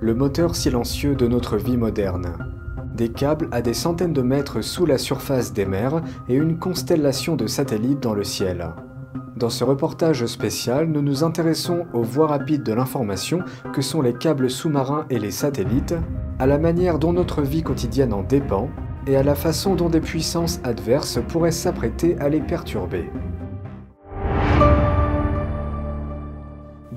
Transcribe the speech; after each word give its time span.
le 0.00 0.14
moteur 0.14 0.56
silencieux 0.56 1.14
de 1.14 1.26
notre 1.26 1.58
vie 1.58 1.76
moderne. 1.76 2.32
Des 2.94 3.10
câbles 3.10 3.48
à 3.52 3.60
des 3.60 3.74
centaines 3.74 4.14
de 4.14 4.22
mètres 4.22 4.62
sous 4.62 4.86
la 4.86 4.96
surface 4.96 5.52
des 5.52 5.66
mers 5.66 6.00
et 6.28 6.34
une 6.34 6.58
constellation 6.58 7.36
de 7.36 7.46
satellites 7.46 8.00
dans 8.00 8.14
le 8.14 8.24
ciel. 8.24 8.70
Dans 9.36 9.50
ce 9.50 9.62
reportage 9.62 10.24
spécial, 10.26 10.86
nous 10.86 11.02
nous 11.02 11.22
intéressons 11.22 11.86
aux 11.92 12.02
voies 12.02 12.28
rapides 12.28 12.62
de 12.62 12.72
l'information 12.72 13.40
que 13.74 13.82
sont 13.82 14.00
les 14.00 14.14
câbles 14.14 14.50
sous-marins 14.50 15.04
et 15.10 15.18
les 15.18 15.30
satellites, 15.30 15.94
à 16.38 16.46
la 16.46 16.58
manière 16.58 16.98
dont 16.98 17.12
notre 17.12 17.42
vie 17.42 17.62
quotidienne 17.62 18.14
en 18.14 18.22
dépend 18.22 18.70
et 19.06 19.16
à 19.16 19.22
la 19.22 19.34
façon 19.34 19.74
dont 19.74 19.90
des 19.90 20.00
puissances 20.00 20.60
adverses 20.64 21.20
pourraient 21.28 21.52
s'apprêter 21.52 22.18
à 22.20 22.28
les 22.28 22.40
perturber. 22.40 23.10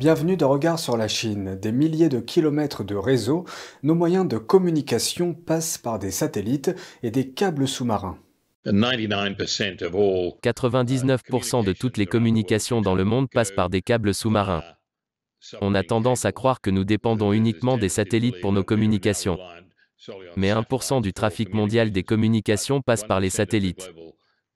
Bienvenue 0.04 0.36
dans 0.36 0.50
Regard 0.50 0.80
sur 0.80 0.98
la 0.98 1.08
Chine. 1.08 1.56
Des 1.56 1.72
milliers 1.72 2.10
de 2.10 2.20
kilomètres 2.20 2.84
de 2.84 2.94
réseaux, 2.94 3.46
nos 3.84 3.96
moyens 3.96 4.28
de 4.28 4.38
communication 4.38 5.34
passent 5.34 5.78
par 5.78 5.98
des 5.98 6.12
satellites 6.12 6.76
et 7.04 7.10
des 7.10 7.30
câbles 7.30 7.70
sous-marins. 7.70 8.18
99% 8.66 11.64
de 11.64 11.72
toutes 11.72 11.96
les 11.96 12.06
communications 12.06 12.82
dans 12.82 12.96
le 12.96 13.06
monde 13.06 13.30
passent 13.30 13.54
par 13.54 13.70
des 13.70 13.82
câbles 13.82 14.14
sous-marins. 14.14 14.66
On 15.62 15.74
a 15.74 15.84
tendance 15.84 16.26
à 16.26 16.34
croire 16.34 16.60
que 16.60 16.70
nous 16.70 16.84
dépendons 16.84 17.32
uniquement 17.32 17.78
des 17.78 17.88
satellites 17.88 18.42
pour 18.42 18.52
nos 18.52 18.66
communications. 18.66 19.40
Mais 20.36 20.52
1% 20.52 21.02
du 21.02 21.14
trafic 21.14 21.54
mondial 21.54 21.92
des 21.92 22.04
communications 22.04 22.82
passe 22.82 23.06
par 23.06 23.22
les 23.22 23.30
satellites. 23.30 23.90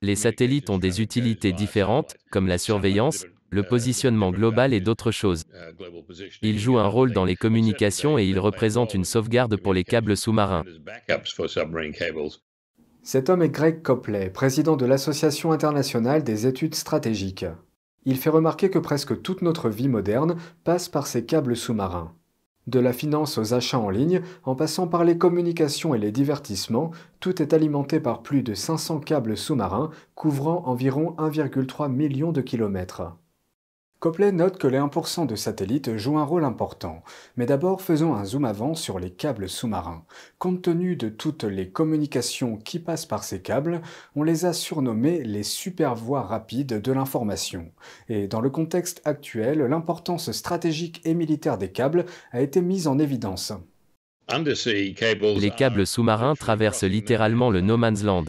Les 0.01 0.17
satellites 0.17 0.69
ont 0.69 0.77
des 0.77 0.99
utilités 0.99 1.53
différentes, 1.53 2.17
comme 2.31 2.47
la 2.47 2.57
surveillance, 2.57 3.25
le 3.49 3.63
positionnement 3.63 4.31
global 4.31 4.73
et 4.73 4.79
d'autres 4.79 5.11
choses. 5.11 5.43
Ils 6.41 6.59
jouent 6.59 6.79
un 6.79 6.87
rôle 6.87 7.13
dans 7.13 7.25
les 7.25 7.35
communications 7.35 8.17
et 8.17 8.25
ils 8.25 8.39
représentent 8.39 8.93
une 8.93 9.05
sauvegarde 9.05 9.57
pour 9.57 9.73
les 9.73 9.83
câbles 9.83 10.17
sous-marins. 10.17 10.63
Cet 13.03 13.29
homme 13.29 13.41
est 13.41 13.49
Greg 13.49 13.81
Copley, 13.81 14.29
président 14.29 14.75
de 14.75 14.85
l'Association 14.85 15.51
internationale 15.51 16.23
des 16.23 16.45
études 16.45 16.75
stratégiques. 16.75 17.45
Il 18.03 18.17
fait 18.17 18.29
remarquer 18.29 18.69
que 18.69 18.79
presque 18.79 19.21
toute 19.21 19.41
notre 19.41 19.69
vie 19.69 19.87
moderne 19.87 20.37
passe 20.63 20.89
par 20.89 21.07
ces 21.07 21.25
câbles 21.25 21.55
sous-marins. 21.55 22.13
De 22.67 22.79
la 22.79 22.91
finance 22.91 23.37
aux 23.37 23.53
achats 23.53 23.79
en 23.79 23.89
ligne, 23.89 24.21
en 24.43 24.55
passant 24.55 24.87
par 24.87 25.05
les 25.05 25.17
communications 25.17 25.95
et 25.95 25.97
les 25.97 26.11
divertissements, 26.11 26.91
tout 27.21 27.41
est 27.41 27.53
alimenté 27.53 28.01
par 28.01 28.23
plus 28.23 28.43
de 28.43 28.53
500 28.53 28.99
câbles 28.99 29.37
sous-marins 29.37 29.89
couvrant 30.15 30.63
environ 30.65 31.15
1,3 31.17 31.89
million 31.89 32.33
de 32.33 32.41
kilomètres. 32.41 33.03
Copley 33.99 34.31
note 34.31 34.59
que 34.59 34.67
les 34.67 34.77
1% 34.77 35.25
de 35.25 35.35
satellites 35.35 35.97
jouent 35.97 36.19
un 36.19 36.23
rôle 36.23 36.43
important, 36.43 37.01
mais 37.35 37.47
d'abord 37.47 37.81
faisons 37.81 38.13
un 38.13 38.25
zoom 38.25 38.45
avant 38.45 38.75
sur 38.75 38.99
les 38.99 39.09
câbles 39.09 39.49
sous-marins. 39.49 40.05
Compte 40.37 40.61
tenu 40.61 40.95
de 40.95 41.09
toutes 41.09 41.45
les 41.45 41.69
communications 41.69 42.57
qui 42.57 42.77
passent 42.77 43.07
par 43.07 43.23
ces 43.23 43.41
câbles, 43.41 43.81
on 44.15 44.21
les 44.21 44.45
a 44.45 44.53
surnommés 44.53 45.23
les 45.23 45.41
supervoies 45.41 46.21
rapides 46.21 46.79
de 46.79 46.91
l'information. 46.91 47.71
Et 48.07 48.27
dans 48.27 48.41
le 48.41 48.51
contexte 48.51 49.01
actuel, 49.03 49.61
l'importance 49.63 50.31
stratégique 50.31 51.01
et 51.03 51.15
militaire 51.15 51.57
des 51.57 51.71
câbles 51.71 52.05
a 52.31 52.41
été 52.41 52.61
mise 52.61 52.87
en 52.87 52.99
évidence. 52.99 53.51
Les 54.29 55.51
câbles 55.51 55.87
sous-marins 55.87 56.35
traversent 56.35 56.83
littéralement 56.83 57.49
le 57.49 57.61
no 57.61 57.77
man's 57.77 58.03
land. 58.03 58.25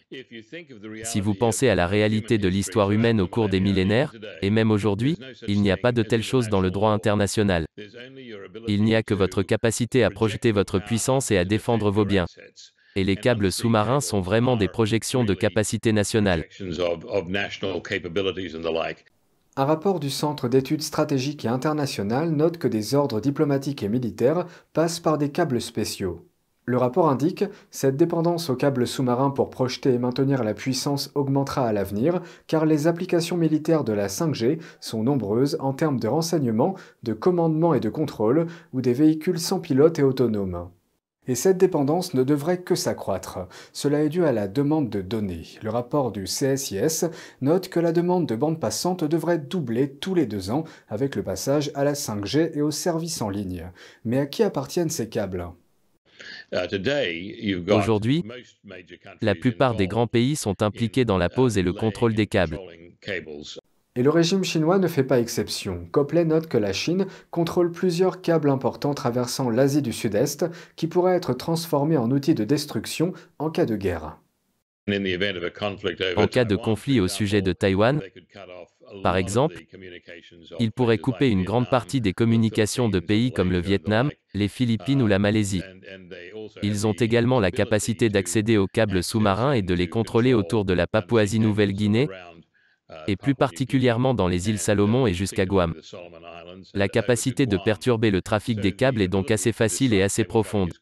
Si 1.03 1.19
vous 1.19 1.33
pensez 1.33 1.67
à 1.67 1.75
la 1.75 1.87
réalité 1.87 2.37
de 2.37 2.47
l'histoire 2.47 2.91
humaine 2.91 3.19
au 3.19 3.27
cours 3.27 3.49
des 3.49 3.59
millénaires, 3.59 4.13
et 4.41 4.49
même 4.49 4.71
aujourd'hui, 4.71 5.17
il 5.47 5.61
n'y 5.61 5.71
a 5.71 5.77
pas 5.77 5.91
de 5.91 6.03
telle 6.03 6.23
chose 6.23 6.47
dans 6.47 6.61
le 6.61 6.71
droit 6.71 6.91
international. 6.91 7.65
Il 8.67 8.83
n'y 8.83 8.95
a 8.95 9.03
que 9.03 9.13
votre 9.13 9.43
capacité 9.43 10.03
à 10.03 10.09
projeter 10.09 10.51
votre 10.51 10.79
puissance 10.79 11.31
et 11.31 11.37
à 11.37 11.45
défendre 11.45 11.91
vos 11.91 12.05
biens. 12.05 12.25
Et 12.95 13.03
les 13.03 13.15
câbles 13.15 13.51
sous-marins 13.51 14.01
sont 14.01 14.21
vraiment 14.21 14.55
des 14.55 14.67
projections 14.67 15.23
de 15.23 15.33
capacité 15.33 15.91
nationale. 15.91 16.45
Un 19.59 19.65
rapport 19.65 19.99
du 19.99 20.09
Centre 20.09 20.47
d'études 20.47 20.83
stratégiques 20.83 21.43
et 21.43 21.49
internationales 21.49 22.31
note 22.31 22.57
que 22.57 22.69
des 22.69 22.95
ordres 22.95 23.19
diplomatiques 23.19 23.83
et 23.83 23.89
militaires 23.89 24.45
passent 24.71 25.01
par 25.01 25.17
des 25.17 25.31
câbles 25.31 25.59
spéciaux. 25.59 26.25
Le 26.63 26.77
rapport 26.77 27.09
indique 27.09 27.43
cette 27.69 27.97
dépendance 27.97 28.49
aux 28.49 28.55
câbles 28.55 28.87
sous-marins 28.87 29.31
pour 29.31 29.49
projeter 29.49 29.93
et 29.93 29.99
maintenir 29.99 30.45
la 30.45 30.53
puissance 30.53 31.11
augmentera 31.13 31.67
à 31.67 31.73
l'avenir 31.73 32.21
car 32.47 32.65
les 32.65 32.87
applications 32.87 33.35
militaires 33.35 33.83
de 33.83 33.91
la 33.91 34.07
5G 34.07 34.61
sont 34.79 35.03
nombreuses 35.03 35.57
en 35.59 35.73
termes 35.73 35.99
de 35.99 36.07
renseignement, 36.07 36.75
de 37.03 37.11
commandement 37.11 37.73
et 37.73 37.81
de 37.81 37.89
contrôle 37.89 38.47
ou 38.71 38.79
des 38.79 38.93
véhicules 38.93 39.39
sans 39.39 39.59
pilote 39.59 39.99
et 39.99 40.03
autonomes. 40.03 40.69
Et 41.29 41.35
cette 41.35 41.59
dépendance 41.59 42.15
ne 42.15 42.23
devrait 42.23 42.63
que 42.63 42.73
s'accroître. 42.73 43.47
Cela 43.71 44.01
est 44.01 44.09
dû 44.09 44.25
à 44.25 44.31
la 44.31 44.47
demande 44.47 44.89
de 44.89 45.01
données. 45.01 45.45
Le 45.61 45.69
rapport 45.69 46.11
du 46.11 46.23
CSIS 46.23 47.05
note 47.41 47.69
que 47.69 47.79
la 47.79 47.91
demande 47.91 48.25
de 48.25 48.35
bande 48.35 48.59
passante 48.59 49.03
devrait 49.03 49.37
doubler 49.37 49.91
tous 49.93 50.15
les 50.15 50.25
deux 50.25 50.49
ans 50.49 50.63
avec 50.87 51.15
le 51.15 51.21
passage 51.21 51.69
à 51.75 51.83
la 51.83 51.93
5G 51.93 52.57
et 52.57 52.63
aux 52.63 52.71
services 52.71 53.21
en 53.21 53.29
ligne. 53.29 53.69
Mais 54.05 54.17
à 54.17 54.25
qui 54.25 54.41
appartiennent 54.41 54.89
ces 54.89 55.07
câbles? 55.07 55.45
Aujourd'hui, 57.69 58.25
la 59.21 59.35
plupart 59.35 59.75
des 59.75 59.87
grands 59.87 60.07
pays 60.07 60.35
sont 60.35 60.63
impliqués 60.63 61.05
dans 61.05 61.19
la 61.19 61.29
pose 61.29 61.59
et 61.59 61.61
le 61.61 61.73
contrôle 61.73 62.15
des 62.15 62.25
câbles. 62.25 62.59
Et 63.95 64.03
le 64.03 64.09
régime 64.09 64.43
chinois 64.43 64.77
ne 64.77 64.87
fait 64.87 65.03
pas 65.03 65.19
exception. 65.19 65.87
Copley 65.91 66.23
note 66.25 66.47
que 66.47 66.57
la 66.57 66.73
Chine 66.73 67.07
contrôle 67.31 67.71
plusieurs 67.71 68.21
câbles 68.21 68.49
importants 68.49 68.93
traversant 68.93 69.49
l'Asie 69.49 69.81
du 69.81 69.93
Sud-Est 69.93 70.45
qui 70.75 70.87
pourraient 70.87 71.15
être 71.15 71.33
transformés 71.33 71.97
en 71.97 72.11
outils 72.11 72.35
de 72.35 72.43
destruction 72.43 73.13
en 73.39 73.49
cas 73.49 73.65
de 73.65 73.75
guerre. 73.75 74.19
En 76.17 76.27
cas 76.27 76.45
de 76.45 76.55
conflit 76.55 76.99
au 76.99 77.07
sujet 77.07 77.41
de 77.41 77.53
Taïwan, 77.53 78.01
par 79.03 79.17
exemple, 79.17 79.55
ils 80.59 80.71
pourraient 80.71 80.97
couper 80.97 81.29
une 81.29 81.43
grande 81.43 81.69
partie 81.69 82.01
des 82.01 82.13
communications 82.13 82.89
de 82.89 82.99
pays 82.99 83.31
comme 83.31 83.51
le 83.51 83.59
Vietnam, 83.59 84.09
les 84.33 84.47
Philippines 84.47 85.01
ou 85.01 85.07
la 85.07 85.19
Malaisie. 85.19 85.61
Ils 86.63 86.87
ont 86.87 86.93
également 86.93 87.39
la 87.39 87.51
capacité 87.51 88.09
d'accéder 88.09 88.57
aux 88.57 88.67
câbles 88.67 89.03
sous-marins 89.03 89.53
et 89.53 89.61
de 89.61 89.73
les 89.73 89.89
contrôler 89.89 90.33
autour 90.33 90.65
de 90.65 90.73
la 90.73 90.87
Papouasie-Nouvelle-Guinée, 90.87 92.09
et 93.07 93.15
plus 93.15 93.35
particulièrement 93.35 94.13
dans 94.13 94.27
les 94.27 94.49
îles 94.49 94.59
Salomon 94.59 95.07
et 95.07 95.13
jusqu'à 95.13 95.45
Guam. 95.45 95.75
La 96.73 96.87
capacité 96.87 97.45
de 97.45 97.57
perturber 97.57 98.11
le 98.11 98.21
trafic 98.21 98.59
des 98.59 98.71
câbles 98.73 99.01
est 99.01 99.07
donc 99.07 99.31
assez 99.31 99.51
facile 99.51 99.93
et 99.93 100.01
assez 100.01 100.23
profonde. 100.23 100.73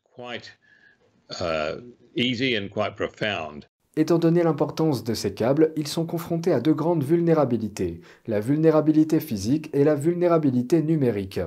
Étant 3.95 4.19
donné 4.19 4.43
l'importance 4.43 5.03
de 5.03 5.13
ces 5.13 5.33
câbles, 5.33 5.73
ils 5.75 5.87
sont 5.87 6.05
confrontés 6.05 6.53
à 6.53 6.61
deux 6.61 6.73
grandes 6.73 7.03
vulnérabilités, 7.03 8.01
la 8.27 8.39
vulnérabilité 8.39 9.19
physique 9.19 9.69
et 9.73 9.83
la 9.83 9.95
vulnérabilité 9.95 10.83
numérique. 10.83 11.39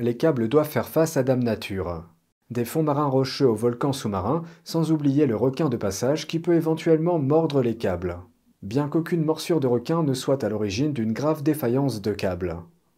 Les 0.00 0.16
câbles 0.16 0.48
doivent 0.48 0.68
faire 0.68 0.88
face 0.88 1.16
à 1.16 1.22
Dame 1.22 1.42
Nature. 1.42 2.04
Des 2.50 2.64
fonds 2.64 2.82
marins 2.82 3.06
rocheux 3.06 3.48
aux 3.48 3.54
volcans 3.54 3.92
sous-marins, 3.92 4.42
sans 4.64 4.90
oublier 4.90 5.26
le 5.26 5.36
requin 5.36 5.68
de 5.68 5.76
passage 5.76 6.26
qui 6.26 6.38
peut 6.38 6.54
éventuellement 6.54 7.18
mordre 7.18 7.62
les 7.62 7.76
câbles 7.76 8.18
bien 8.62 8.88
qu'aucune 8.88 9.24
morsure 9.24 9.60
de 9.60 9.66
requin 9.66 10.02
ne 10.02 10.14
soit 10.14 10.44
à 10.44 10.48
l'origine 10.48 10.92
d'une 10.92 11.12
grave 11.12 11.42
défaillance 11.42 12.02
de 12.02 12.12
câble. 12.12 12.56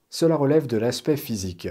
Cela 0.09 0.37
relève 0.37 0.67
de 0.67 0.77
l'aspect 0.77 1.17
physique. 1.17 1.69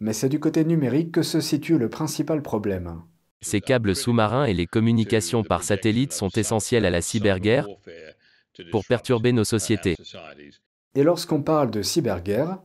Mais 0.00 0.12
c'est 0.12 0.28
du 0.28 0.40
côté 0.40 0.64
numérique 0.64 1.12
que 1.12 1.22
se 1.22 1.40
situe 1.40 1.78
le 1.78 1.88
principal 1.88 2.42
problème. 2.42 3.02
Ces 3.40 3.60
câbles 3.60 3.94
sous-marins 3.94 4.44
et 4.44 4.54
les 4.54 4.66
communications 4.66 5.42
par 5.42 5.64
satellite 5.64 6.12
sont 6.12 6.30
essentiels 6.30 6.84
à 6.84 6.90
la 6.90 7.02
cyberguerre 7.02 7.66
pour 8.70 8.84
perturber 8.84 9.32
nos 9.32 9.44
sociétés. 9.44 9.96
Et 10.94 11.02
lorsqu'on 11.02 11.42
parle 11.42 11.70
de 11.70 11.82
cyberguerre, 11.82 12.58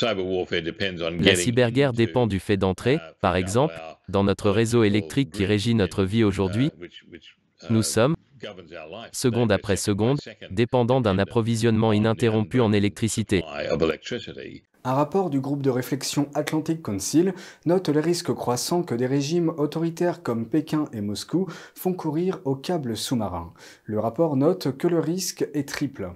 la 0.00 1.36
cyberguerre 1.36 1.92
dépend 1.92 2.26
du 2.26 2.40
fait 2.40 2.56
d'entrer, 2.56 2.98
par 3.20 3.36
exemple, 3.36 3.74
dans 4.08 4.24
notre 4.24 4.50
réseau 4.50 4.82
électrique 4.82 5.30
qui 5.30 5.44
régit 5.44 5.74
notre 5.74 6.04
vie 6.04 6.24
aujourd'hui. 6.24 6.70
Nous 7.70 7.82
sommes, 7.82 8.16
seconde 9.12 9.52
après 9.52 9.76
seconde, 9.76 10.18
dépendant 10.50 11.00
d'un 11.00 11.18
approvisionnement 11.18 11.92
ininterrompu 11.92 12.60
en 12.60 12.72
électricité. 12.72 13.42
Un 14.84 14.94
rapport 14.94 15.30
du 15.30 15.40
groupe 15.40 15.62
de 15.62 15.70
réflexion 15.70 16.28
Atlantic 16.34 16.80
Council 16.80 17.34
note 17.64 17.88
les 17.88 18.00
risques 18.00 18.32
croissants 18.32 18.84
que 18.84 18.94
des 18.94 19.06
régimes 19.06 19.48
autoritaires 19.56 20.22
comme 20.22 20.48
Pékin 20.48 20.84
et 20.92 21.00
Moscou 21.00 21.48
font 21.74 21.92
courir 21.92 22.38
aux 22.44 22.54
câbles 22.54 22.96
sous-marins. 22.96 23.52
Le 23.84 23.98
rapport 23.98 24.36
note 24.36 24.76
que 24.76 24.86
le 24.86 25.00
risque 25.00 25.48
est 25.54 25.68
triple. 25.68 26.12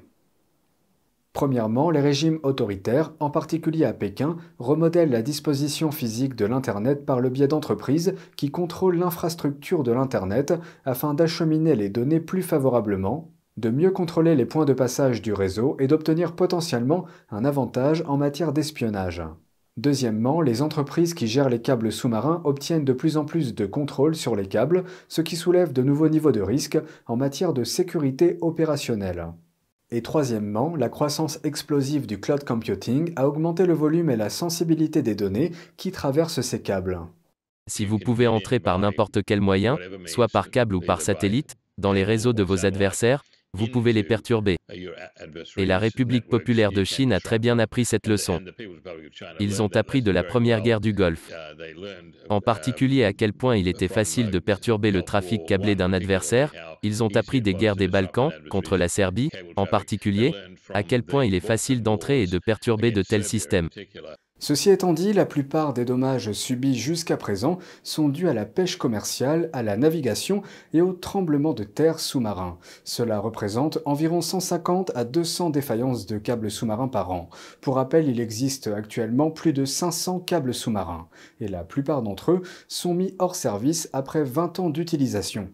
Premièrement, 1.32 1.90
les 1.90 2.00
régimes 2.00 2.40
autoritaires, 2.42 3.12
en 3.20 3.30
particulier 3.30 3.84
à 3.84 3.92
Pékin, 3.92 4.36
remodèlent 4.58 5.10
la 5.10 5.22
disposition 5.22 5.92
physique 5.92 6.34
de 6.34 6.44
l'Internet 6.44 7.06
par 7.06 7.20
le 7.20 7.30
biais 7.30 7.46
d'entreprises 7.46 8.14
qui 8.36 8.50
contrôlent 8.50 8.98
l'infrastructure 8.98 9.84
de 9.84 9.92
l'Internet 9.92 10.52
afin 10.84 11.14
d'acheminer 11.14 11.76
les 11.76 11.88
données 11.88 12.20
plus 12.20 12.42
favorablement, 12.42 13.30
de 13.56 13.70
mieux 13.70 13.92
contrôler 13.92 14.34
les 14.34 14.44
points 14.44 14.64
de 14.64 14.72
passage 14.72 15.22
du 15.22 15.32
réseau 15.32 15.76
et 15.78 15.86
d'obtenir 15.86 16.34
potentiellement 16.34 17.04
un 17.30 17.44
avantage 17.44 18.02
en 18.08 18.16
matière 18.16 18.52
d'espionnage. 18.52 19.22
Deuxièmement, 19.76 20.40
les 20.40 20.62
entreprises 20.62 21.14
qui 21.14 21.28
gèrent 21.28 21.48
les 21.48 21.62
câbles 21.62 21.92
sous-marins 21.92 22.42
obtiennent 22.44 22.84
de 22.84 22.92
plus 22.92 23.16
en 23.16 23.24
plus 23.24 23.54
de 23.54 23.66
contrôle 23.66 24.16
sur 24.16 24.34
les 24.34 24.46
câbles, 24.46 24.84
ce 25.08 25.22
qui 25.22 25.36
soulève 25.36 25.72
de 25.72 25.82
nouveaux 25.82 26.08
niveaux 26.08 26.32
de 26.32 26.42
risque 26.42 26.78
en 27.06 27.16
matière 27.16 27.52
de 27.52 27.62
sécurité 27.62 28.36
opérationnelle. 28.40 29.28
Et 29.92 30.02
troisièmement, 30.02 30.76
la 30.76 30.88
croissance 30.88 31.40
explosive 31.42 32.06
du 32.06 32.20
cloud 32.20 32.44
computing 32.44 33.12
a 33.16 33.26
augmenté 33.26 33.66
le 33.66 33.74
volume 33.74 34.10
et 34.10 34.16
la 34.16 34.30
sensibilité 34.30 35.02
des 35.02 35.16
données 35.16 35.50
qui 35.76 35.90
traversent 35.90 36.42
ces 36.42 36.62
câbles. 36.62 37.00
Si 37.66 37.84
vous 37.84 37.98
pouvez 37.98 38.28
entrer 38.28 38.60
par 38.60 38.78
n'importe 38.78 39.22
quel 39.24 39.40
moyen, 39.40 39.78
soit 40.06 40.28
par 40.28 40.50
câble 40.50 40.76
ou 40.76 40.80
par 40.80 41.00
satellite, 41.00 41.56
dans 41.78 41.92
les 41.92 42.04
réseaux 42.04 42.32
de 42.32 42.42
vos 42.42 42.66
adversaires, 42.66 43.22
vous 43.60 43.66
pouvez 43.68 43.92
les 43.92 44.02
perturber. 44.02 44.56
Et 45.56 45.66
la 45.66 45.78
République 45.78 46.26
populaire 46.28 46.72
de 46.72 46.84
Chine 46.84 47.12
a 47.12 47.20
très 47.20 47.38
bien 47.38 47.58
appris 47.58 47.84
cette 47.84 48.06
leçon. 48.06 48.40
Ils 49.38 49.62
ont 49.62 49.74
appris 49.76 50.02
de 50.02 50.10
la 50.10 50.22
première 50.22 50.62
guerre 50.62 50.80
du 50.80 50.92
Golfe. 50.92 51.30
En 52.28 52.40
particulier 52.40 53.04
à 53.04 53.12
quel 53.12 53.32
point 53.32 53.56
il 53.56 53.68
était 53.68 53.88
facile 53.88 54.30
de 54.30 54.38
perturber 54.38 54.90
le 54.90 55.02
trafic 55.02 55.44
câblé 55.46 55.74
d'un 55.74 55.92
adversaire, 55.92 56.52
ils 56.82 57.02
ont 57.02 57.14
appris 57.14 57.42
des 57.42 57.54
guerres 57.54 57.76
des 57.76 57.88
Balkans, 57.88 58.32
contre 58.48 58.76
la 58.76 58.88
Serbie, 58.88 59.30
en 59.56 59.66
particulier, 59.66 60.34
à 60.72 60.82
quel 60.82 61.02
point 61.02 61.24
il 61.24 61.34
est 61.34 61.40
facile 61.40 61.82
d'entrer 61.82 62.22
et 62.22 62.26
de 62.26 62.38
perturber 62.38 62.92
de 62.92 63.02
tels 63.02 63.24
systèmes. 63.24 63.68
Ceci 64.42 64.70
étant 64.70 64.94
dit, 64.94 65.12
la 65.12 65.26
plupart 65.26 65.74
des 65.74 65.84
dommages 65.84 66.32
subis 66.32 66.74
jusqu'à 66.74 67.18
présent 67.18 67.58
sont 67.82 68.08
dus 68.08 68.26
à 68.26 68.32
la 68.32 68.46
pêche 68.46 68.78
commerciale, 68.78 69.50
à 69.52 69.62
la 69.62 69.76
navigation 69.76 70.42
et 70.72 70.80
au 70.80 70.94
tremblement 70.94 71.52
de 71.52 71.62
terre 71.62 72.00
sous-marin. 72.00 72.56
Cela 72.82 73.18
représente 73.18 73.80
environ 73.84 74.22
150 74.22 74.92
à 74.94 75.04
200 75.04 75.50
défaillances 75.50 76.06
de 76.06 76.16
câbles 76.16 76.50
sous-marins 76.50 76.88
par 76.88 77.10
an. 77.10 77.28
Pour 77.60 77.74
rappel, 77.74 78.08
il 78.08 78.18
existe 78.18 78.68
actuellement 78.68 79.30
plus 79.30 79.52
de 79.52 79.66
500 79.66 80.20
câbles 80.20 80.54
sous-marins, 80.54 81.08
et 81.40 81.48
la 81.48 81.62
plupart 81.62 82.00
d'entre 82.00 82.32
eux 82.32 82.42
sont 82.66 82.94
mis 82.94 83.14
hors 83.18 83.36
service 83.36 83.90
après 83.92 84.24
20 84.24 84.58
ans 84.58 84.70
d'utilisation. 84.70 85.50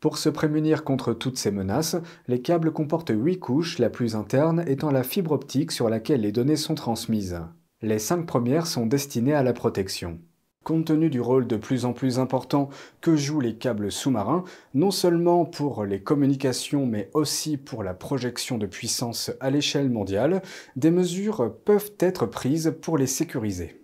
Pour 0.00 0.18
se 0.18 0.28
prémunir 0.28 0.84
contre 0.84 1.14
toutes 1.14 1.38
ces 1.38 1.50
menaces, 1.50 1.96
les 2.28 2.42
câbles 2.42 2.72
comportent 2.72 3.12
8 3.14 3.38
couches, 3.38 3.78
la 3.78 3.88
plus 3.88 4.16
interne 4.16 4.62
étant 4.66 4.90
la 4.90 5.02
fibre 5.02 5.32
optique 5.32 5.72
sur 5.72 5.88
laquelle 5.88 6.20
les 6.20 6.32
données 6.32 6.56
sont 6.56 6.74
transmises. 6.74 7.40
Les 7.82 7.98
cinq 7.98 8.24
premières 8.24 8.66
sont 8.66 8.86
destinées 8.86 9.34
à 9.34 9.42
la 9.42 9.52
protection. 9.52 10.18
Compte 10.64 10.86
tenu 10.86 11.10
du 11.10 11.20
rôle 11.20 11.46
de 11.46 11.56
plus 11.56 11.84
en 11.84 11.92
plus 11.92 12.18
important 12.18 12.70
que 13.02 13.16
jouent 13.16 13.40
les 13.40 13.56
câbles 13.56 13.92
sous-marins, 13.92 14.44
non 14.72 14.90
seulement 14.90 15.44
pour 15.44 15.84
les 15.84 16.00
communications 16.00 16.86
mais 16.86 17.10
aussi 17.12 17.58
pour 17.58 17.82
la 17.82 17.92
projection 17.92 18.56
de 18.56 18.64
puissance 18.64 19.30
à 19.40 19.50
l'échelle 19.50 19.90
mondiale, 19.90 20.40
des 20.74 20.90
mesures 20.90 21.54
peuvent 21.66 21.92
être 22.00 22.24
prises 22.24 22.74
pour 22.80 22.96
les 22.96 23.06
sécuriser. 23.06 23.82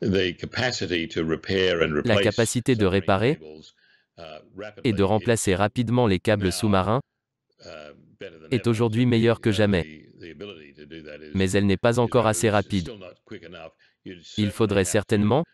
La 0.00 0.32
capacité 2.20 2.74
de 2.74 2.84
réparer 2.84 3.38
et 4.82 4.92
de 4.92 5.02
remplacer 5.04 5.54
rapidement 5.54 6.08
les 6.08 6.18
câbles 6.18 6.50
sous-marins 6.50 7.00
est 8.50 8.66
aujourd'hui 8.66 9.06
meilleure 9.06 9.40
que 9.40 9.52
jamais 9.52 10.04
mais 11.34 11.50
elle 11.50 11.66
n'est 11.66 11.76
pas 11.76 11.98
encore 11.98 12.26
assez 12.26 12.50
rapide. 12.50 12.90
Il 14.36 14.50
faudrait 14.50 14.84
certainement 14.84 15.44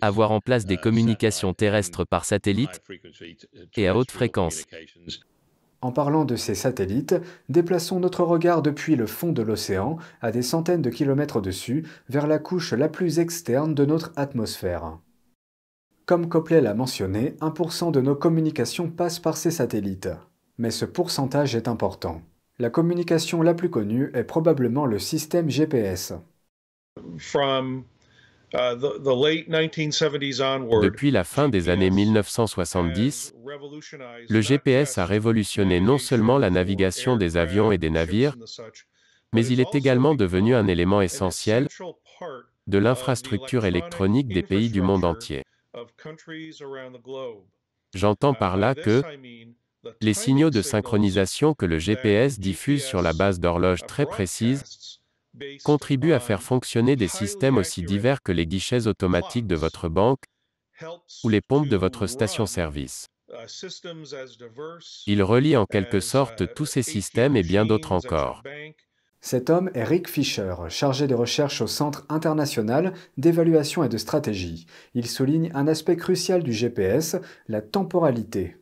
avoir 0.00 0.30
en 0.30 0.40
place 0.40 0.64
des 0.64 0.76
communications 0.76 1.54
terrestres 1.54 2.04
par 2.04 2.24
satellite 2.24 2.82
et 3.76 3.88
à 3.88 3.96
haute 3.96 4.10
fréquence. 4.10 4.64
En 5.80 5.92
parlant 5.92 6.24
de 6.24 6.34
ces 6.34 6.54
satellites, 6.54 7.14
déplaçons 7.50 8.00
notre 8.00 8.22
regard 8.22 8.62
depuis 8.62 8.96
le 8.96 9.06
fond 9.06 9.32
de 9.32 9.42
l'océan, 9.42 9.98
à 10.22 10.32
des 10.32 10.40
centaines 10.40 10.80
de 10.80 10.88
kilomètres 10.88 11.42
dessus, 11.42 11.86
vers 12.08 12.26
la 12.26 12.38
couche 12.38 12.72
la 12.72 12.88
plus 12.88 13.18
externe 13.18 13.74
de 13.74 13.84
notre 13.84 14.10
atmosphère. 14.16 14.98
Comme 16.06 16.28
Copley 16.28 16.62
l'a 16.62 16.72
mentionné, 16.72 17.34
1% 17.40 17.92
de 17.92 18.00
nos 18.00 18.14
communications 18.14 18.90
passent 18.90 19.20
par 19.20 19.36
ces 19.36 19.50
satellites. 19.50 20.08
Mais 20.56 20.70
ce 20.70 20.86
pourcentage 20.86 21.54
est 21.54 21.68
important. 21.68 22.22
La 22.60 22.70
communication 22.70 23.42
la 23.42 23.54
plus 23.54 23.68
connue 23.68 24.10
est 24.14 24.24
probablement 24.24 24.86
le 24.86 25.00
système 25.00 25.50
GPS. 25.50 26.12
Uh, 28.54 28.70
Depuis 30.82 31.10
la 31.10 31.24
fin 31.24 31.48
des 31.48 31.68
années 31.68 31.90
1970, 31.90 33.34
le 34.28 34.40
GPS 34.40 34.98
a 34.98 35.04
révolutionné 35.04 35.80
non 35.80 35.98
seulement 35.98 36.38
la 36.38 36.50
navigation 36.50 37.16
des 37.16 37.36
avions 37.36 37.72
et 37.72 37.78
des 37.78 37.90
navires, 37.90 38.36
mais 39.32 39.44
il 39.46 39.58
est 39.58 39.74
également 39.74 40.14
devenu 40.14 40.54
un 40.54 40.68
élément 40.68 41.00
essentiel 41.00 41.66
de 42.68 42.78
l'infrastructure 42.78 43.66
électronique 43.66 44.28
des 44.28 44.44
pays 44.44 44.70
du 44.70 44.80
monde 44.80 45.04
entier. 45.04 45.42
J'entends 47.94 48.34
par 48.34 48.56
là 48.56 48.74
que 48.74 49.02
les 50.04 50.14
signaux 50.14 50.50
de 50.50 50.60
synchronisation 50.60 51.54
que 51.54 51.64
le 51.64 51.78
GPS 51.78 52.38
diffuse 52.38 52.84
sur 52.84 53.00
la 53.00 53.14
base 53.14 53.40
d'horloges 53.40 53.86
très 53.86 54.04
précises 54.04 55.00
contribuent 55.64 56.12
à 56.12 56.20
faire 56.20 56.42
fonctionner 56.42 56.94
des 56.94 57.08
systèmes 57.08 57.56
aussi 57.56 57.82
divers 57.82 58.22
que 58.22 58.30
les 58.30 58.46
guichets 58.46 58.86
automatiques 58.86 59.46
de 59.46 59.56
votre 59.56 59.88
banque 59.88 60.24
ou 61.24 61.28
les 61.28 61.40
pompes 61.40 61.68
de 61.68 61.76
votre 61.76 62.06
station-service. 62.06 63.06
Il 65.06 65.22
relie 65.22 65.56
en 65.56 65.64
quelque 65.64 66.00
sorte 66.00 66.54
tous 66.54 66.66
ces 66.66 66.82
systèmes 66.82 67.36
et 67.36 67.42
bien 67.42 67.64
d'autres 67.64 67.92
encore. 67.92 68.42
Cet 69.22 69.48
homme 69.48 69.70
est 69.72 69.84
Rick 69.84 70.06
Fisher, 70.06 70.54
chargé 70.68 71.06
de 71.06 71.14
recherche 71.14 71.62
au 71.62 71.66
Centre 71.66 72.04
international 72.10 72.92
d'évaluation 73.16 73.82
et 73.82 73.88
de 73.88 73.96
stratégie. 73.96 74.66
Il 74.92 75.06
souligne 75.06 75.50
un 75.54 75.66
aspect 75.66 75.96
crucial 75.96 76.42
du 76.42 76.52
GPS, 76.52 77.16
la 77.48 77.62
temporalité. 77.62 78.58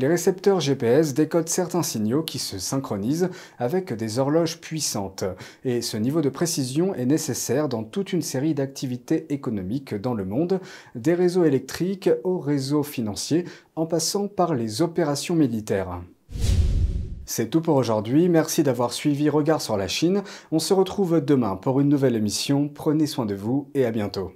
Les 0.00 0.08
récepteurs 0.08 0.60
GPS 0.60 1.12
décodent 1.12 1.50
certains 1.50 1.82
signaux 1.82 2.22
qui 2.22 2.38
se 2.38 2.58
synchronisent 2.58 3.28
avec 3.58 3.92
des 3.92 4.18
horloges 4.18 4.58
puissantes, 4.58 5.24
et 5.62 5.82
ce 5.82 5.98
niveau 5.98 6.22
de 6.22 6.30
précision 6.30 6.94
est 6.94 7.04
nécessaire 7.04 7.68
dans 7.68 7.84
toute 7.84 8.14
une 8.14 8.22
série 8.22 8.54
d'activités 8.54 9.26
économiques 9.28 9.94
dans 9.94 10.14
le 10.14 10.24
monde, 10.24 10.58
des 10.94 11.12
réseaux 11.12 11.44
électriques 11.44 12.08
aux 12.24 12.38
réseaux 12.38 12.82
financiers, 12.82 13.44
en 13.76 13.84
passant 13.84 14.26
par 14.26 14.54
les 14.54 14.80
opérations 14.80 15.34
militaires. 15.34 16.00
C'est 17.26 17.50
tout 17.50 17.60
pour 17.60 17.76
aujourd'hui, 17.76 18.30
merci 18.30 18.62
d'avoir 18.62 18.94
suivi 18.94 19.28
Regard 19.28 19.60
sur 19.60 19.76
la 19.76 19.86
Chine, 19.86 20.22
on 20.50 20.60
se 20.60 20.72
retrouve 20.72 21.22
demain 21.22 21.56
pour 21.56 21.78
une 21.78 21.90
nouvelle 21.90 22.16
émission, 22.16 22.70
prenez 22.70 23.06
soin 23.06 23.26
de 23.26 23.34
vous 23.34 23.68
et 23.74 23.84
à 23.84 23.90
bientôt. 23.90 24.32